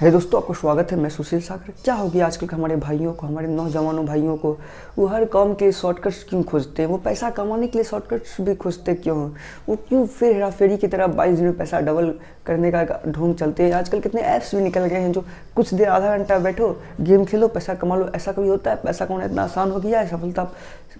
है 0.00 0.10
दोस्तों, 0.10 0.40
आपको 0.40 0.54
स्वागत 0.54 0.92
है 0.92 0.98
मैं 0.98 1.10
सुशील 1.10 1.40
सागर। 1.40 1.72
क्या 1.84 1.94
हो 1.94 2.08
गया 2.08 2.26
आजकल 2.26 2.46
के 2.46 2.56
हमारे 2.56 2.76
भाइयों 2.76 3.12
को, 3.12 3.26
हमारे 3.26 3.48
नौजवानों 3.48 4.06
भाइयों 4.06 4.36
को? 4.36 4.58
वो 4.98 5.06
हर 5.06 5.24
काम 5.24 5.54
के 5.54 5.72
शॉर्टकट्स 5.72 6.24
क्यों 6.28 6.42
खोजते 6.42 6.82
हैं? 6.82 6.88
वो 6.88 6.96
पैसा 6.96 7.30
कमाने 7.30 7.66
के 7.66 7.78
लिए 7.78 7.84
शॉर्टकट्स 7.84 8.40
भी 8.40 8.54
खोजते 8.54 8.94
क्यों? 8.94 9.22
हैं 9.22 9.36
वो 9.68 9.76
क्यों 9.76 10.06
फिर 10.06 10.32
हेरा 10.32 10.50
फेरी 10.50 10.76
की 10.76 10.86
तरह 10.86 11.06
बाईस 11.06 11.36
दिन 11.36 11.44
में 11.44 11.56
पैसा 11.56 11.80
डबल 11.80 12.14
करने 12.46 12.70
का 12.70 13.02
ढोंग 13.08 13.34
चलते 13.34 13.62
हैं? 13.62 13.72
आजकल 13.72 14.00
कितने 14.00 14.20
ऐप्स 14.20 14.54
भी 14.54 14.60
निकल 14.60 14.86
गए 14.86 14.96
हैं 14.96 15.12
जो 15.12 15.24
कुछ 15.56 15.74
देर 15.74 15.88
आधा 15.88 16.18
घंटा 16.18 16.38
बैठो 16.38 16.82
गेम 17.00 17.24
खेलो, 17.24 17.48
पैसा 17.48 17.74
कमा 17.74 17.96
लो, 17.96 18.08
ऐसा 18.16 18.32
कभी 18.32 18.48
होता 18.48 18.70
है? 18.70 18.76
पैसा 18.76 19.06
कमाना 19.06 19.24
इतना 19.24 19.42
आसान 19.42 19.70
हो 19.70 19.80
गया 19.80 20.00
है? 20.00 20.06
सफलता 20.06 20.44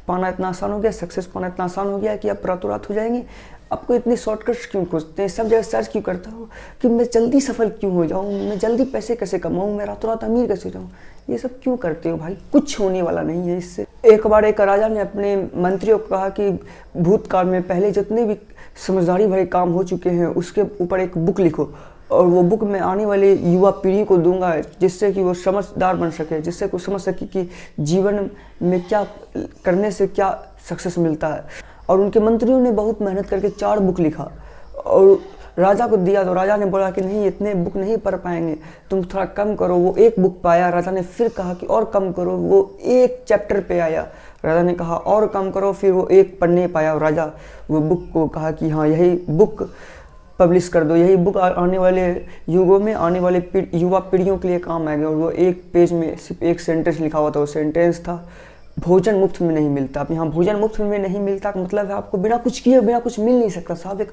पाना 0.08 0.28
इतना 0.28 0.48
आसान 0.48 0.72
हो 0.72 0.78
गया 0.78 0.90
सक्सेस 0.90 1.26
पाना 1.26 1.46
इतना 1.46 1.64
आसान 1.64 1.86
हो 1.86 1.98
गया 1.98 2.12
है 2.12 2.18
कि 2.18 2.28
आप 2.28 2.46
रातों 2.46 2.70
रात 2.70 2.90
हो 2.90 2.94
जाएँगे? 2.94 3.26
आपको 3.72 3.94
इतने 3.94 4.16
शॉर्टकट्स 4.16 4.66
क्यों 4.66 4.84
खोजते 4.84 5.22
हैं? 5.22 5.28
सब 5.28 5.48
जगह 5.48 5.62
सर्च 5.62 5.88
क्यों 5.88 6.02
करता 6.02 6.30
हूँ? 6.30 6.48
कि 6.82 6.88
मैं 6.88 7.04
जल्दी 7.04 7.40
सफल 7.40 7.68
क्यों 7.70 7.92
हो 7.94 8.04
जाऊँ? 8.06 8.32
मैं 8.32 8.58
जल्दी 8.58 8.84
पैसे 8.84 9.16
कैसे 9.16 9.38
कमाऊँ? 9.38 9.76
मैं 9.76 9.86
रातों 9.86 10.10
रात 10.10 10.24
अमीर 10.24 10.46
कैसे 10.46 10.70
जाऊँ 10.70 10.90
ये 11.30 11.38
सब 11.38 11.60
क्यों 11.62 11.76
करते 11.76 12.08
हो 12.08 12.16
भाई? 12.16 12.36
कुछ 12.52 12.78
होने 12.80 13.02
वाला 13.02 13.22
नहीं 13.22 13.48
है 13.48 13.58
इससे। 13.58 13.86
एक 14.04 14.26
बार 14.26 14.44
एक 14.44 14.60
राजा 14.60 14.88
ने 14.88 15.00
अपने 15.00 15.36
मंत्रियों 15.56 15.98
को 15.98 16.06
कहा 16.06 16.28
कि 16.28 16.50
भूतकाल 16.96 17.46
में 17.46 17.62
पहले 17.62 17.90
जितने 17.90 18.24
भी 18.24 18.36
समझदारी 18.86 19.26
भरे 19.26 19.44
काम 19.46 19.70
हो 19.70 19.82
चुके 19.84 20.10
हैं, 20.10 20.26
उसके 20.26 20.62
ऊपर 20.80 21.00
एक 21.00 21.18
बुक 21.18 21.40
लिखो। 21.40 21.68
और 22.10 22.26
वो 22.26 22.42
बुक 22.42 22.62
मैं 22.64 22.80
आने 22.80 23.06
वाले 23.06 23.34
युवा 23.34 23.70
पीढ़ी 23.70 24.04
को 24.04 24.16
दूँगा, 24.16 24.54
जिससे 24.80 25.12
कि 25.12 25.22
वो 25.22 25.34
समझदार 25.34 25.96
बन 25.96 26.10
सके, 26.10 26.40
जिससे 26.40 26.66
वो 26.66 26.78
समझ 26.78 27.00
सके 27.00 27.26
कि 27.26 27.48
जीवन 27.80 28.30
में 28.62 28.80
क्या 28.82 29.06
करने 29.64 29.90
से 29.90 30.06
क्या 30.06 30.30
सक्सेस 30.68 30.98
मिलता 30.98 31.28
है। 31.28 31.66
और 31.88 32.00
उनके 32.00 32.20
मंत्रियों 32.20 32.60
ने 32.60 32.70
बहुत 32.70 33.02
मेहनत 33.02 33.26
करके 33.26 33.48
चार 33.48 33.78
बुक 33.78 34.00
लिखा। 34.00 34.30
और 34.86 35.18
राजा 35.58 35.86
को 35.86 35.96
दिया 35.96 36.24
तो 36.24 36.34
राजा 36.34 36.56
ने 36.56 36.66
बोला 36.66 36.90
कि 36.90 37.00
नहीं, 37.00 37.26
इतने 37.26 37.54
बुक 37.54 37.76
नहीं 37.76 37.96
पढ़ 37.96 38.14
पाएँगे। 38.14 38.56
तुम 38.90 39.02
थोड़ा 39.02 39.24
कम 39.24 39.54
करो, 39.54 39.76
वो 39.76 39.94
एक 39.98 40.14
बुक 40.20 40.40
पाया। 40.44 40.68
राजा 40.68 40.90
ने 40.90 41.02
फिर 41.02 41.28
कहा 41.28 41.54
कि 41.54 41.66
और 41.66 41.84
कम 41.84 42.12
करो, 42.12 42.30
वो 42.30 42.78
एक 42.82 43.24
चैप्टर 43.28 43.60
पे 43.60 43.78
आया। 43.78 44.06
राजा 44.44 44.62
ने 44.62 44.74
कहा, 44.74 44.96
और 44.96 45.26
कम 45.26 45.50
करो, 45.50 45.72
फिर 45.72 45.92
वो 45.92 46.06
एक 46.06 46.38
पढ़ने 46.40 46.66
पाया। 46.66 46.94
और 46.94 47.00
राजा 47.00 47.30
वो 47.70 47.80
बुक 47.80 48.04
को 48.12 48.26
कहा 48.26 48.50
कि 48.50 48.68
हाँ 48.68 48.86
यही 48.88 49.10
बुक 49.30 49.68
पब्लिश 50.38 50.68
कर 50.68 50.84
दो। 50.84 50.96
यही 50.96 51.16
बुक 51.16 51.36
आने 51.36 51.78
वाले 51.78 52.06
युगों 52.48 52.78
में, 52.80 52.94
आने 52.94 53.20
वाले 53.20 53.42
युवा 53.74 53.98
पीढ़ियों 53.98 54.38
के 54.38 54.48
लिए 54.48 54.58
काम 54.58 54.88
आएगा। 54.88 55.08
और 55.08 55.14
वो 55.14 55.30
एक 55.30 55.62
पेज 55.72 55.92
में 55.92 56.16
सिर्फ़ 56.16 56.44
एक 56.44 56.60
सेंटेंस 56.60 57.00
लिखा 57.00 57.18
हुआ 57.18 57.30
था, 57.30 57.40
वो 57.40 57.46
सेंटेंस 57.46 58.00
था। 58.00 58.28
भोजन 58.78 59.14
मुफ़्त 59.14 59.40
में 59.42 59.54
नहीं 59.54 59.68
मिलता। 59.68 60.00
अब 60.00 60.10
यहाँ 60.12 60.28
भोजन 60.30 60.56
मुफ़्त 60.56 60.80
में 60.80 60.98
नहीं 60.98 61.20
मिलता 61.20 61.50
का 61.50 61.60
मतलब 61.60 61.86
है 61.86 61.92
आपको 61.92 62.18
बिना 62.18 62.36
कुछ 62.36 62.60
किए, 62.60 62.80
बिना 62.80 62.98
कुछ 62.98 63.18
मिल 63.20 63.38
नहीं 63.38 63.48
सकता। 63.50 63.74
साहब, 63.74 64.00
एक 64.00 64.12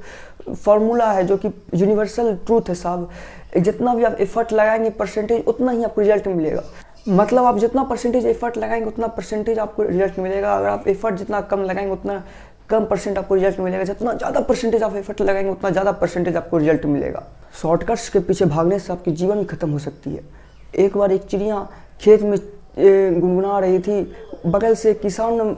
फॉर्मूला 0.56 1.12
है 1.12 1.26
जो 1.28 1.38
कि 1.38 1.52
यूनिवर्सल 1.76 2.36
ट्रूथ 2.46 2.70
है 2.70 2.76
साहब। 2.76 3.10
जितना 3.58 3.94
भी 3.96 4.04
आप 4.04 4.18
एफर्ट 4.20 4.54
लगाएँगे 4.54 4.90
परसेंटेज 4.92 5.44
उतना 5.48 5.72
ही 5.72 5.84
आपको 5.84 6.02
रिज़ल्ट 6.02 6.28
मिलेगा। 6.28 6.64
मतलब 7.10 7.46
आप 7.46 7.58
जितना 7.60 7.84
परसेंटेज 7.84 8.26
एफर्ट 8.26 8.58
लगाएँगे, 8.58 8.88
उतना 8.88 9.08
परसेंटेज 9.10 9.60
आपको 9.60 9.84
रिज़ल्ट 9.84 10.20
मिलेगा। 10.20 10.56
अगर 10.56 10.68
आप 10.68 10.88
एफर्ट 10.88 11.16
जितना 11.16 11.42
कम 11.44 11.64
लगाएँगे, 11.64 11.92
उतना 11.92 12.24
कम 12.70 12.86
परसेंट 12.86 13.18
आपको 13.18 13.36
रिज़ल्ट 13.36 13.60
मिलेगा। 13.60 13.84
जितना 13.84 14.14
ज़्यादा 14.14 14.40
परसेंटेज 14.40 14.84
आप 14.84 14.96
एफर्ट 14.96 15.22
लगाएँगे, 15.22 15.50
उतना 15.50 15.70
ज़्यादा 15.70 15.92
परसेंटेज 15.94 16.36
आपको 16.36 16.58
रिज़ल्ट 16.58 16.86
मिलेगा। 16.86 17.24
शॉर्टकट्स 17.62 18.10
के 18.10 18.20
पीछे 18.20 18.46
भागने 18.48 18.80
से 18.80 18.94
आपकी 18.94 19.12
जीवन 19.12 19.44
खत्म 19.46 19.70
हो 19.72 19.80
सकती 19.80 20.16
है। 20.16 20.24
एक 20.76 20.98
बार 20.98 21.12
एक 21.12 21.24
चिड़िया 21.24 21.68
खेत 22.02 22.22
में 22.22 22.38
गुनगुना 22.78 23.60
रही 23.60 23.80
थी 23.80 24.02
बगल 24.46 24.74
से 24.76 24.94
किसान 24.94 25.56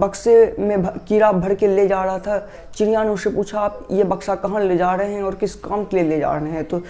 बक्से 0.00 0.54
में 0.58 0.82
कीड़ा 1.08 1.30
भर 1.32 1.54
के 1.54 1.66
ले 1.66 1.86
जा 1.88 2.02
रहा 2.04 2.18
था। 2.18 2.38
चिड़िया 2.74 3.02
ने 3.04 3.10
उससे 3.10 3.30
पूछा, 3.30 3.60
आप 3.60 3.86
ये 3.90 4.04
बक्सा 4.04 4.34
कहाँ 4.34 4.62
ले 4.62 4.76
जा 4.76 4.94
रहे 4.94 5.12
हैं 5.12 5.22
और 5.22 5.34
किस 5.34 5.54
काम 5.56 5.84
के 5.84 5.96
लिए 5.96 6.08
ले 6.08 6.18
जा 6.18 6.32
रहे 6.32 6.50
हैं? 6.50 6.64
तो 6.64 6.80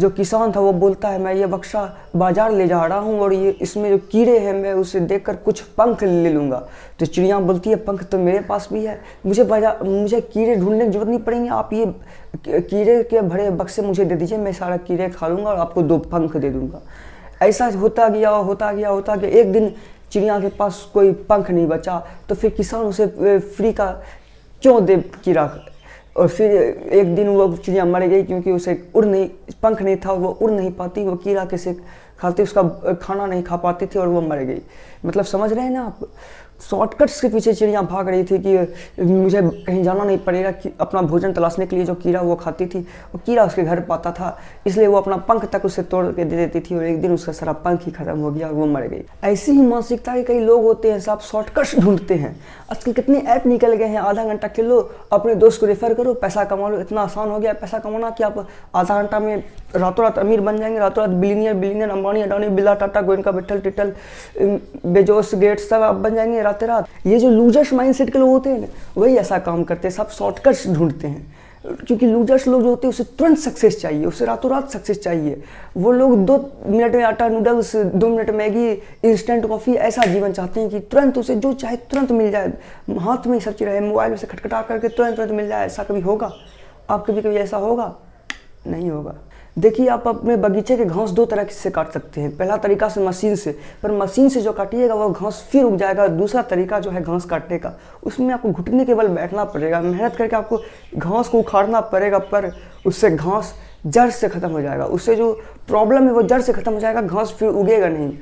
जो 0.00 0.10
किसान 0.10 0.52
था 0.52 0.60
वो 0.60 0.72
बोलता 0.74 1.08
है, 1.08 1.18
मैं 1.18 1.34
ये 1.34 1.46
बक्सा 1.46 1.82
बाज़ार 2.16 2.52
ले 2.52 2.66
जा 2.68 2.84
रहा 2.86 2.98
हूँ 2.98 3.18
और 3.20 3.32
ये, 3.32 3.50
इसमें 3.52 3.88
जो 3.90 3.98
कीड़े 4.12 4.38
हैं, 4.38 4.52
मैं 4.54 4.72
उसे 4.74 5.00
देखकर 5.02 5.36
कुछ 5.36 5.60
पंख 5.78 6.02
ले 6.02 6.30
लूँगा। 6.30 6.62
तो 6.98 7.06
चिड़िया 7.06 7.38
बोलती 7.40 7.70
है, 7.70 7.76
पंख 7.76 8.04
तो 8.04 8.18
मेरे 8.18 8.40
पास 8.40 8.68
भी 8.72 8.84
है। 8.84 9.00
मुझे 9.26 9.44
बाज़ार, 9.44 9.82
मुझे 9.84 10.20
कीड़े 10.22 10.54
ढूँढने 10.56 10.84
की 10.84 10.90
ज़रूरत 10.90 11.08
नहीं 11.08 11.18
पड़ेंगे। 11.18 11.48
आप 11.50 11.72
ये 11.72 11.86
कीड़े 12.46 13.02
के 13.02 13.20
भरे 13.22 13.50
बक्से 13.52 13.82
मुझे 13.82 14.04
दे 14.04 14.14
दीजिए, 14.14 14.38
मैं 14.38 14.52
सारा 14.52 14.76
कीड़े 14.78 15.08
खा 15.08 15.28
लूँगा 15.28 15.50
और 15.50 15.58
आपको 15.58 15.82
दो 15.82 15.98
पंख 15.98 16.36
दे 16.36 16.50
दूँगा। 16.50 16.82
ऐसा 17.42 17.66
होता 17.70 18.08
गया 18.08 18.30
होता 18.30 18.72
गया 18.72 18.88
होता 18.88 19.14
गया। 19.16 19.30
एक 19.30 19.52
दिन 19.52 19.72
चिड़िया 20.12 20.38
के 20.40 20.48
पास 20.48 20.90
कोई 20.94 21.12
पंख 21.28 21.50
नहीं 21.50 21.66
बचा 21.66 22.02
तो 22.28 22.34
फिर 22.34 22.50
किसान 22.50 22.86
उसे 22.86 23.38
फ्री 23.38 23.72
का 23.72 23.90
क्यों 24.62 24.84
दे 24.86 24.96
कीड़ा 25.24 25.50
और 26.16 26.28
फिर 26.28 26.50
एक 26.92 27.14
दिन 27.14 27.28
वो 27.28 27.56
चिड़िया 27.56 27.84
मर 27.84 28.06
गई 28.06 28.22
क्योंकि 28.22 28.52
उसे 28.52 28.90
उड़ 28.94 29.04
नहीं, 29.04 29.28
पंख 29.62 29.82
नहीं 29.82 29.96
था, 29.96 30.12
वो 30.12 30.28
उड़ 30.42 30.50
नहीं 30.50 30.70
पाती, 30.72 31.04
वो 31.04 31.16
कीड़ा 31.16 31.44
कैसे 31.44 31.76
खाती, 32.18 32.42
उसका 32.42 32.62
खाना 33.02 33.26
नहीं 33.26 33.42
खा 33.42 33.56
पाती 33.56 33.86
थी 33.86 33.98
और 33.98 34.08
वो 34.08 34.20
मर 34.20 34.38
गई। 34.38 34.62
मतलब 35.04 35.24
समझ 35.24 35.52
रहे 35.52 35.64
हैं 35.64 35.70
ना 35.70 35.84
आप? 35.86 35.98
शॉर्टकट्स 36.70 37.20
के 37.20 37.28
पीछे 37.28 37.52
चिड़िया 37.52 37.82
भाग 37.82 38.08
रही 38.08 38.24
थी 38.24 38.38
कि, 38.46 38.58
मुझे 39.02 39.42
कहीं 39.42 39.82
जाना 39.84 40.04
नहीं 40.04 40.18
पड़ेगा 40.18 40.50
कि 40.50 40.72
अपना 40.80 41.02
भोजन 41.02 41.32
तलाशने 41.32 41.66
के 41.66 41.76
लिए 41.76 41.84
जो 41.84 41.94
कीड़ा 41.94 42.20
वो 42.20 42.34
खाती 42.34 42.66
थी, 42.66 42.78
वो 42.78 43.20
कीड़ा 43.26 43.44
उसके 43.44 43.62
घर 43.62 43.80
पाता 43.80 44.12
था। 44.12 44.38
इसलिए 44.66 44.86
वो 44.86 44.96
अपना 44.96 45.16
पंख 45.16 45.44
तक 45.44 45.64
उसे 45.64 45.82
तोड़ 45.82 46.06
के 46.06 46.24
दे 46.24 46.36
देती 46.36 46.60
थी 46.60 46.76
और 46.76 46.84
एक 46.84 47.00
दिन 47.00 47.12
उसका 47.12 47.32
सारा 47.32 47.52
पंख 47.52 47.84
ही 47.84 47.92
खत्म 47.92 48.18
हो 48.18 48.30
गया 48.30 48.46
और 48.46 48.54
वो 48.54 48.66
मर 48.66 48.82
गई। 48.82 49.02
ऐसी 49.24 49.52
ही 49.52 49.62
मानसिकता 49.62 50.14
के 50.14 50.22
कई 50.22 50.40
लोग 50.40 50.62
होते 50.62 50.92
हैं, 50.92 51.00
सब 51.00 51.20
शॉर्टकट्स 51.20 51.78
ढूंढते 51.78 52.14
हैं। 52.14 52.40
आजकल 52.70 52.92
कितने 52.92 53.18
ऐप 53.18 53.46
निकल 53.46 53.74
गए 53.74 53.84
हैं, 53.84 53.98
आधा 53.98 54.24
घंटा 54.24 54.48
खेलो, 54.48 54.90
अपने 55.12 55.34
दोस्त 55.34 55.60
को 55.60 55.66
रेफर 55.66 55.94
करो, 55.94 56.14
पैसा 56.14 56.44
कमा 56.44 56.68
लो, 56.68 56.80
इतना 56.80 57.00
आसान 57.00 57.30
हो 57.30 57.38
गया 57.38 57.52
पैसा 57.52 57.78
कमाना 57.78 58.10
कि 58.10 58.24
आप 58.24 58.46
आधा 58.74 59.02
घंटा 59.02 59.20
में 59.20 59.44
रातों 59.76 60.04
रात 60.04 60.18
अमीर 60.18 60.40
बन 60.40 60.56
जाएँगे 60.56 60.78
रातों 60.78 61.06
रात 61.06 61.16
बिलीनियर 61.16 61.54
बिलीनियर 61.54 61.90
अंबानी, 61.90 62.22
अडानी 62.22 62.48
बिला 62.48 62.74
टाटा 62.74 63.00
गोइनका 63.00 63.30
बिठल 63.30 63.60
टिटल 63.60 63.92
बेजोस, 64.86 65.34
गेट्स, 65.34 65.68
सब 65.68 65.82
आप 65.82 65.94
बन 65.94 66.14
जाएँगे 66.14 66.42
रातें 66.46 66.66
रात 66.66 66.88
ये 67.06 67.18
जो 67.18 67.30
लूजर्स 67.30 67.72
माइंडसेट 67.72 68.10
के 68.10 68.18
लोग 68.18 68.28
होते 68.28 68.50
हैं 68.50 68.60
ना, 68.60 68.66
वही 68.96 69.16
ऐसा 69.16 69.38
काम 69.38 69.64
करते 69.64 69.88
हैं, 69.88 69.94
सब 69.94 70.10
शॉर्टकट्स 70.10 70.68
ढूंढते 70.68 71.06
हैं। 71.06 71.34
क्योंकि 71.86 72.06
लूजर्स 72.06 72.46
लोग 72.48 72.62
जो 72.62 72.68
होते 72.68 72.86
हैं, 72.86 72.90
उसे 72.90 73.04
तुरंत 73.18 73.38
सक्सेस 73.38 73.80
चाहिए, 73.80 74.04
उसे 74.04 74.24
रातों 74.24 74.50
रात 74.50 74.70
सक्सेस 74.70 74.98
चाहिए। 75.02 75.42
वो 75.76 75.92
लोग 75.92 76.24
दो 76.24 76.36
मिनट 76.66 76.94
में 76.94 77.02
आटा 77.04 77.28
नूडल्स 77.28 77.74
दो 77.76 78.08
मिनट 78.08 78.30
मैगी 78.30 78.70
इंस्टेंट 79.04 79.46
कॉफ़ी 79.46 79.74
ऐसा 79.74 80.04
जीवन 80.04 80.32
चाहते 80.32 80.60
हैं 80.60 80.70
कि 80.70 80.80
तुरंत 80.80 81.18
उसे 81.18 81.36
जो 81.36 81.52
चाहे 81.52 81.76
तुरंत 81.76 82.12
मिल 82.12 82.30
जाए। 82.30 82.52
हाथ 82.98 83.26
में 83.26 83.34
ही 83.34 83.40
सब 83.40 83.56
चीज़ 83.56 83.68
रहे 83.68 83.80
मोबाइल 83.80 84.10
में 84.10 84.18
से 84.18 84.26
खटखटा 84.26 84.62
करके 84.62 84.88
तुरंत 84.88 85.16
तुरंत 85.16 85.30
मिल 85.30 85.48
जाए, 85.48 85.66
ऐसा 85.66 85.82
कभी 85.82 86.00
होगा? 86.00 86.32
आप 86.90 87.04
कभी 87.06 87.22
कभी 87.22 87.36
ऐसा 87.36 87.56
होगा? 87.56 87.94
नहीं 88.66 88.90
होगा। 88.90 89.14
देखिए, 89.58 89.86
आप 89.88 90.08
अपने 90.08 90.36
बगीचे 90.36 90.76
के 90.76 90.84
घास 90.84 91.10
दो 91.10 91.24
तरह 91.24 91.44
से 91.44 91.70
काट 91.70 91.92
सकते 91.92 92.20
हैं। 92.20 92.36
पहला 92.36 92.56
तरीका 92.56 92.88
से 92.88 93.00
मशीन 93.00 93.36
से, 93.36 93.58
पर 93.82 93.92
मशीन 93.92 94.28
से 94.28 94.40
जो 94.40 94.52
काटिएगा 94.52 94.94
वो 94.94 95.08
घास 95.10 95.48
फिर 95.52 95.64
उग 95.64 95.76
जाएगा। 95.76 96.08
दूसरा 96.08 96.42
तरीका 96.42 96.80
जो 96.80 96.90
है 96.90 97.02
घास 97.02 97.24
काटने 97.24 97.58
का, 97.58 97.72
उसमें 98.04 98.34
आपको 98.34 98.50
घुटने 98.50 98.84
के 98.84 98.94
बल 98.94 99.08
बैठना 99.08 99.44
पड़ेगा। 99.44 99.80
मेहनत 99.80 100.16
करके 100.16 100.36
आपको 100.36 100.60
घास 100.96 101.28
को 101.28 101.38
उखाड़ना 101.38 101.80
पड़ेगा, 101.80 102.18
पर 102.18 102.52
उससे 102.86 103.10
घास 103.10 103.54
जड़ 103.86 104.10
से 104.10 104.28
ख़त्म 104.28 104.50
हो 104.50 104.60
जाएगा। 104.60 104.84
उससे 104.84 105.16
जो 105.16 105.32
प्रॉब्लम 105.68 106.06
है, 106.06 106.12
वो 106.12 106.22
जड़ 106.22 106.40
से 106.40 106.52
ख़त्म 106.52 106.72
हो 106.72 106.80
जाएगा, 106.80 107.00
घास 107.00 107.36
फिर 107.38 107.48
उगेगा 107.48 107.88
नहीं। 107.88 108.12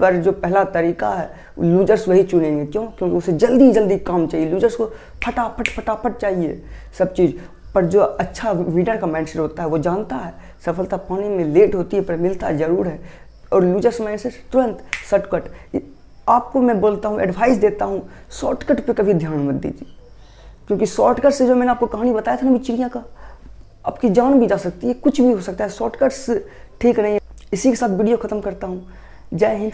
पर 0.00 0.16
जो 0.16 0.32
पहला 0.32 0.64
तरीका 0.64 1.10
है, 1.10 1.30
लूजर्स 1.60 2.08
वही 2.08 2.22
चुनेंगे। 2.22 2.66
क्यों? 2.66 2.86
क्योंकि 2.86 3.16
उसे 3.16 3.32
जल्दी 3.32 3.70
जल्दी 3.72 3.98
काम 3.98 4.26
चाहिए। 4.26 4.50
लूजर्स 4.50 4.76
को 4.76 4.86
फटाफट 5.24 5.68
फटाफट 5.68 6.16
चाहिए 6.16 6.62
सब 6.98 7.12
चीज़। 7.12 7.32
पर 7.74 7.84
जो 7.84 8.00
अच्छा 8.00 8.50
वीडर 8.52 8.96
का 8.96 9.06
माइंडसेट 9.06 9.40
होता 9.40 9.62
है, 9.62 9.68
वो 9.68 9.78
जानता 9.78 10.16
है। 10.16 10.32
सफलता 10.66 10.96
पाने 10.98 11.28
में 11.28 11.44
लेट 11.44 11.74
होती 11.74 11.96
है, 11.96 12.02
पर 12.02 12.16
मिलता 12.16 12.52
ज़रूर 12.52 12.86
है। 12.88 13.00
और 13.52 13.64
लूजर्स 13.64 14.00
माइंडसेट 14.00 14.34
तुरंत 14.52 14.82
शॉर्टकट 15.10 15.80
आपको 16.28 16.60
मैं 16.60 16.80
बोलता 16.80 17.08
हूँ 17.08 17.20
एडवाइस 17.20 17.56
देता 17.58 17.84
हूँ 17.84 18.02
शॉर्टकट 18.30 18.80
पे 18.86 18.92
कभी 18.92 19.12
ध्यान 19.14 19.38
मत 19.38 19.54
दीजिए। 19.54 19.94
क्योंकि 20.66 20.86
शॉर्टकट 20.86 21.32
से 21.32 21.46
जो 21.46 21.54
मैंने 21.54 21.70
आपको 21.70 21.86
कहानी 21.86 22.12
बताया 22.12 22.36
था 22.36 22.48
ना 22.50 22.58
चिड़िया 22.58 22.88
का, 22.88 23.02
आपकी 23.86 24.08
जान 24.10 24.38
भी 24.40 24.46
जा 24.46 24.56
सकती 24.56 24.86
है, 24.86 24.94
कुछ 24.94 25.20
भी 25.20 25.32
हो 25.32 25.40
सकता 25.40 25.64
है। 25.64 25.70
शॉर्टकट्स 25.70 26.30
ठीक 26.80 26.98
नहीं 27.00 27.12
है। 27.12 27.20
इसी 27.52 27.70
के 27.70 27.76
साथ 27.76 27.88
वीडियो 27.90 28.16
ख़त्म 28.16 28.40
करता 28.40 28.66
हूँ। 28.66 28.86
जय 29.34 29.54
हिंद। 29.54 29.66